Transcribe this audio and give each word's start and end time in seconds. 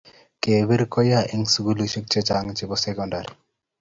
kepir 0.43 0.81
ko 0.93 0.99
yaa 1.09 1.29
eng 1.33 1.45
sukulisiek 1.53 2.05
chechang 2.11 2.47
chepo 2.57 2.75
sekondari 2.85 3.31